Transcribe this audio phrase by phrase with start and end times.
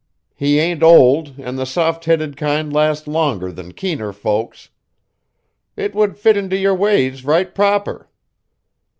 [0.33, 4.69] He ain't old an' the soft headed kind last longer than keener folks:
[5.77, 8.09] it would fit int' your ways right proper.